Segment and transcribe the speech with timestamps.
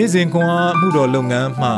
[0.00, 1.68] နေ့စဉ်ခွန်အားမှုတော်လုပ်ငန်းမှ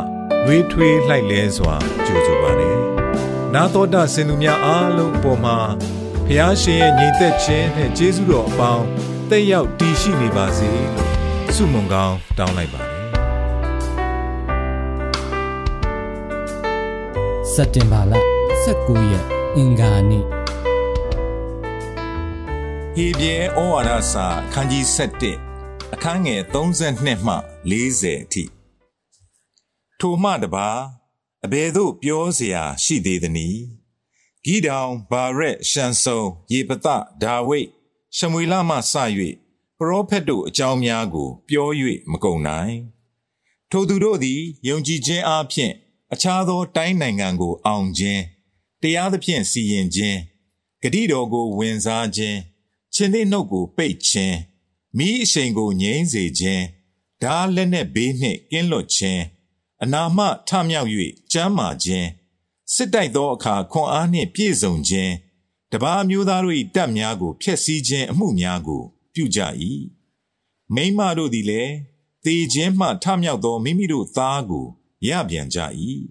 [0.45, 2.77] လွေးထွေးလှိုက်လဲစွာကြိုဆိုပါတယ်။
[3.53, 5.57] နာတော်တာစင်သူများအားလုံးအပေါ်မှာ
[6.27, 8.85] ဖျားရှင်ရဲ့ညီသက်ခြင်းနဲ့ကျေးဇူးတော်အပေါင်း
[9.29, 11.09] တက်ရောက်တည်ရှိနေပါစေလို့
[11.55, 12.99] ဆုမွန်ကောင်းတောင်းလိုက်ပါတယ်။
[17.53, 18.13] စက်တင်ဘာလ
[18.65, 19.25] 19ရက်
[19.55, 20.25] အင်္ဂါနေ့
[22.95, 25.50] ဟေပြဲဩဝါဒစာအခန်းကြီး7
[25.94, 27.34] အခန်းငယ်32မှ
[27.70, 28.44] 40အထိ
[30.00, 30.68] ထိုမှတပါ
[31.44, 33.62] အဘယ်သို့ပြောเสียရှိသေးသနည်း
[34.44, 36.20] ဂိဒေါင်ဘာရက်ရှန်ဆုံ
[36.52, 36.86] ယေပသ
[37.22, 37.68] ဒါဝိတ်
[38.16, 38.94] ရှမွေလမှစ၍
[39.78, 41.68] ပရောဖက်တို့အကြောင်းများကို ပြော၍
[42.10, 42.76] မကုန်နိုင်
[43.70, 45.72] ထိုသူတို့သည်ယုံကြည်ခြင်းအပြင်
[46.12, 48.22] အခြားသော တိုင်းနိုင်ငံကို အောင်ခြင်း
[48.82, 50.18] တရားသဖြင့်စီရင်ခြင်း
[50.82, 52.38] ဂတိတော်ကိုဝင်စားခြင်း
[52.94, 54.36] ရှင်သေးနှုတ်ကိုပိတ်ခြင်း
[54.97, 56.63] မိအရှိန်ကိုငြိမ့်စေခြင်း
[57.21, 59.23] ဓာလက်နဲ့ဘေးနှင့်ကင်းလွတ်ခြင်း
[59.83, 60.89] အနာမထမြောက်၍
[61.31, 62.07] ကျမ်းမာခြင်း
[62.73, 65.13] စစ်တိုက်သောအခါခွန်အားနှင့်ပြည့်စုံခြင်း
[65.71, 69.39] တပါးမျိုးသားတို့၏တပ်များကိုဖျက်ဆီးခြင်းအမှုများကို ပြုကြ၏
[70.75, 71.73] မိမတို့သည်လည်း
[72.25, 74.65] တေခြင်းမှထမြောက်သောမိမိတို့သားကို
[75.07, 75.59] ရပြန်ကြ၏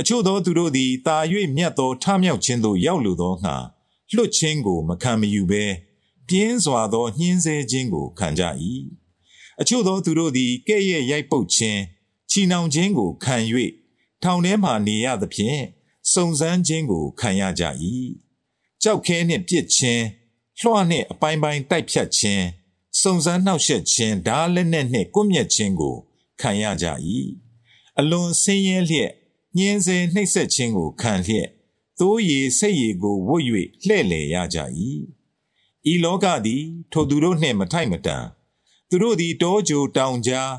[0.00, 1.16] အချို့သောသူတို့သည်တာ၍
[1.56, 3.56] မြတ်သောထမြောက်ခြင်းသို့ရောက်လိုသောငှာ
[4.14, 5.64] လွတ်ခြင်းကိုမခံမယူဘဲ
[6.30, 8.42] ပြင်းစွာသောညှင်းဆဲခြင်းကိုခံကြ၏
[9.60, 11.80] အချို့သောသူတို့သည်ကဲ့ရဲ့ရိုက်ပုတ်ခြင်း
[12.30, 13.36] ချီနှောင်ခြင်းကိုခံ၍
[14.22, 15.60] ထောင်ထဲမှနေရသဖြင့်
[16.12, 17.64] စုံစမ်းခြင်းကိုခံရကြ၏
[18.82, 20.04] ကြောက်ခဲနှင့်ပြစ်ခြင်း
[20.58, 22.44] လွှနှင့်အပိုင်းပိုင်းတိုက်ဖြတ်ခြင်း
[23.00, 25.96] စုံစမ်းနှောက်ယှက်ခြင်းဓာလက်နက်နှင့်ကွမျက်ခြင်းကို
[26.40, 26.86] ခံရကြ၏
[27.98, 29.12] အလွန်ဆင်းရဲလျက်
[29.56, 31.48] ညှင်းဆဲနှိပ်စက်ခြင်းကိုခံလျက်
[31.98, 33.44] သိုးရည်စိတ်ရည်ကိုဝတ်၍
[33.86, 34.58] လှဲ့လေရကြ၏
[35.92, 38.24] ဤလောကသည် ထိုသူတို့နှင့်မထိုက်မတန်
[38.88, 40.50] သူတို့သည်တောကြိုတောင်ကြား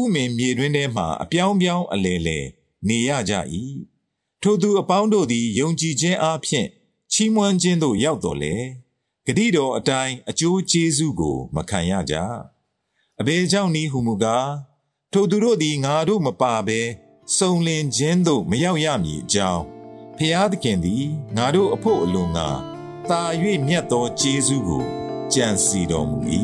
[0.00, 2.38] ဥမင်မြေတွင်ထဲမှအပြောင်းပြောင်းအလေလေ
[2.88, 3.34] နေရကြ၏
[4.42, 6.68] ထိုသူအပေါင်းတို့သည်ယုံကြည်ခြင်းအားဖြင့်
[7.12, 8.56] ချီးမွမ်းခြင်းသို့ရောက်တော်လေ
[9.26, 12.14] ဂတိတော်အတိုင်းအကျိုးကျေးဇူးကို မခံရကြ
[13.20, 14.50] အဘယ်ကြောင့်နည်းဟုမူကား
[15.12, 16.80] ထိုသူတို့သည်ငါတို့မပါဘဲ
[17.36, 19.62] စုံလင်ခြင်းသို့မရောက်ရမည်အကြောင်း
[20.18, 21.04] ဖျားသခင်သည်
[21.36, 22.48] ငါတို့အဖို့အလိုငါ
[23.10, 23.22] သာ၍
[23.66, 24.84] မြတ်သောကျေးဇူးကို
[25.32, 26.18] ကြံစီတော်မူ၏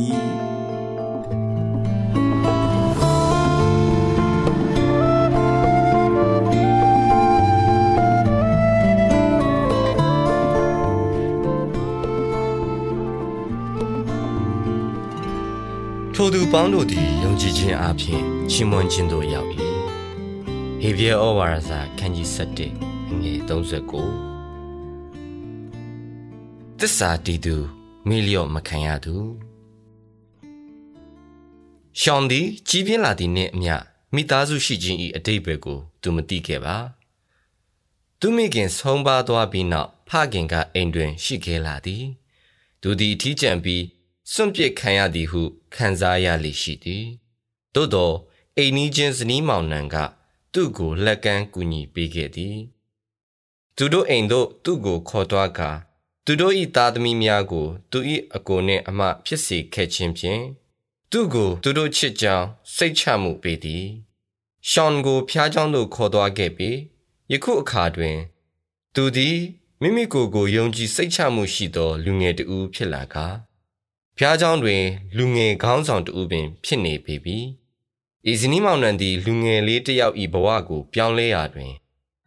[16.14, 19.50] ထိုသူပေါင်းတို့သည်ယုံကြည်ခြင်းအပြင်ချီးမွမ်းခြင်းသို့ရောက်၏
[20.80, 24.33] ဟေဘရဲဩဝါဒစာခန်းကြီး7အငယ်39
[26.86, 27.56] သစ္စာတည်သူ
[28.08, 29.16] မိလျော့မခံရသူ
[32.00, 33.76] ရှောင်းသည်ကြီးပြင်းလာသည်နှင့်အမျှ
[34.14, 36.76] မိသားစုရှိခြင်း၏အတိတ်ပဲကို သူမသိခဲ့ပါ
[38.20, 42.04] သူမိခင်ဆုံးပါသွားပြီးနောက်ဖခင်ကအိမ်တွင် ရှိခဲ့လာသည်
[42.82, 43.84] သူသည်အထီးကျန်ပြီး
[44.32, 45.42] စွန့်ပစ်ခံရသည်ဟု
[45.74, 47.04] ခံစားရလိရှိသည်
[47.74, 48.12] သို့သော
[48.56, 49.96] အိမ်နီးချင်းဇနီးမောင်နှံက
[50.52, 52.56] သူ့ကိုလက်ကမ်းကူညီပေးခဲ့သည်
[53.76, 55.70] သူတို့အိမ်သို့သူ့ကိုခေါ်သွားကာ
[56.26, 57.98] သူတို့၏သားသမီးများကို သူ၏
[58.36, 60.42] အကိုနှင့်အမဖြစ်စေခဲ့ခြင်းဖြင့်
[61.10, 62.46] သူကို သူတို့ချစ်ကြောင်း
[62.76, 63.84] စိတ်ချမှုပေးသည်
[64.70, 66.76] ရှောန်ကိုဖျားကြောင်းသို့ခေါ်သွားခဲ့ပြီး
[67.32, 68.16] ယခုအခါတွင်
[68.94, 69.36] သူသည်
[69.82, 73.34] မိမိကိုယ်ကိုယုံကြည်စိတ်ချမှုရှိသော လူငယ်တဦးဖြစ်လာကား
[74.16, 74.82] ဖျားကြောင်းတွင်
[75.16, 77.38] လူငယ်ခေါင်းဆောင်တဦးပင် ဖြစ်နေပေပြီ
[78.30, 81.72] ဤဇနီးမောင်နှံသည်လူငယ်လေးတစ်ယောက်၏ဘဝကို ပြောင်းလဲရာတွင်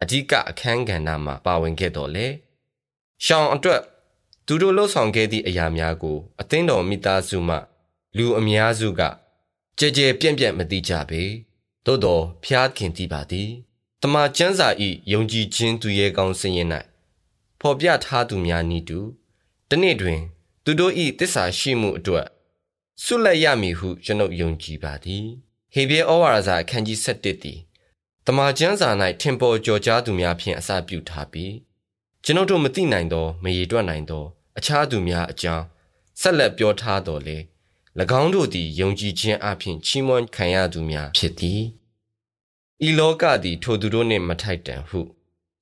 [0.02, 2.28] အဓိကအခန်းကဏ္ဍမှပါဝင်ခဲ့တော်လဲ။
[3.24, 3.82] ရှောင်းအတွက်
[4.46, 7.56] သူတို့လှုပ်ဆောင်ခဲ့သည့်အရာများကို အသင်းတော်မိသားစုမှ
[8.16, 9.02] လူအများစုက
[9.78, 11.22] ကြဲကြဲပြန့်ပြန့်မသိကြပေ
[11.86, 13.50] သို့တော်ဖျားခင်သိပါသည်
[14.02, 16.68] တမန်ကျမ်းစာဤယုံကြည်ခြင်းသူရဲ့ကောင်းစင်ရင်၌
[17.60, 19.00] ဖော်ပြထားသူများနီးတူ
[19.70, 20.20] တနေ့တွင်
[20.64, 22.26] သူတို့ဤတစ္ဆာရှိမှုအတွက်
[23.02, 25.26] ဆွလက်ရမည်ဟုကျွန်ုပ်ယုံကြည်ပါသည်
[25.74, 27.58] ဟေဘရဲဩဝါဒစာအခန်းကြီး7သည်
[28.26, 28.90] တမန်ကျမ်းစာ၌
[29.20, 31.52] ထင်ပေါ်ကျော်ကြားသူများဖြင့်အစပြုထားပြီး
[32.24, 34.24] ကျွန်ုပ်တို့မသိနိုင်သောမရေတွက်နိုင်သော
[34.58, 35.64] အခြားသူများအကြောင်း
[36.20, 37.38] ဆက်လက်ပြောထားတော်လေ၎
[38.20, 41.62] င်းတို့သည်ယုံကြည်ခြင်းအပြင်ချီးမွမ်းခံရသူများဖြစ်သည်
[42.86, 45.00] ဤလောကသည် ထိုသူတို့နှင့်မထိုက်တန်ဟု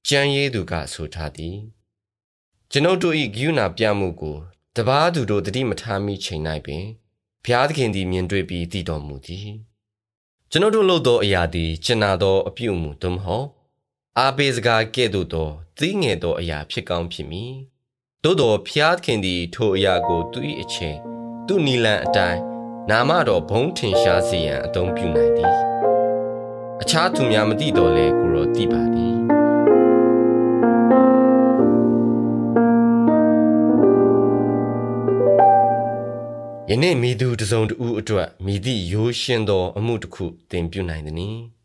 [0.08, 1.56] ကြံရည်သူကဆိုထားသည်
[2.70, 4.36] ကျွန်ုပ်တို့၏ဂိယူနာပြမှုကို
[4.76, 6.84] တပားသူတို့တတိမထားမိချိန်၌ပင်
[7.44, 9.48] ဘုရားသခင်သည်မြင်တွေ့ပြီးသိတော်မူသည်
[10.50, 13.46] ကျွန်ုပ်တို့လုပ်သောအရာသည်ကျင်နာသောအပြုအမူသို့မဟုတ်
[14.20, 15.48] အာဘေစကားကဲ့သို့သော
[15.78, 17.54] သီးငယ်သောအရာဖြစ်ကောင်းဖြစ်မည်
[18.22, 20.96] သို့သောဖျားခင်သည်ထိုအရာကိုသူ၏အချိန်
[21.46, 22.40] သူ့နီလန်အတိုင်း
[22.90, 25.54] နာမတော်ဘုံထင်ရှားစေရန်အသုံးပြုနိုင်သည်
[26.82, 29.16] အခြားသူများမသိတော့လဲကိုရောသိပါသည်
[36.70, 41.38] ယနေ့မိသူတစုံတဦးအတွက်မိသည့်ရိုးရှင်းသောအမှုတစ်ခုသင်ပြုနိုင်သည်။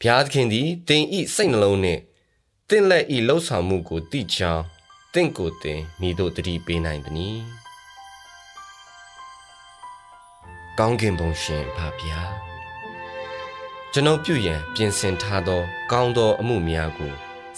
[0.00, 2.00] ဘုရားသခင်သည်သင်ဤစိတ်နှလုံးနှင့်
[2.68, 4.64] သင်လက်ဤလှုပ်ဆောင်မှုကိုသိချောင်း
[5.12, 7.38] သင်ကိုယ်သင်မိတို့တတိပေးနိုင်သည်။
[10.80, 12.20] ကောင်းကင်ဘုံရှင်ဖဗျာ
[13.92, 17.12] ကျွန်ုပ်ပြုရန်ပြင်ဆင်ထားသော ကောင်းသောအမှုများကို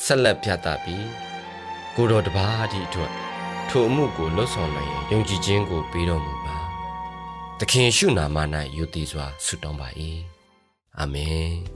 [0.04, 1.08] ဆက်လက်ပြသပြီး
[1.96, 3.12] ကိုတော်တပါးဒီအတွက်
[3.68, 6.58] ထိုအမှုကိုလှုပ်ဆောင်နိုင်ရင်ယုံကြည်ခြင်းကိုပေးတော်မူပါ
[7.58, 8.36] သခင်ရှုနာမ၌
[8.76, 9.88] ယုတည်စွာဆုတောင်းပါ၏
[10.98, 11.75] အာမင်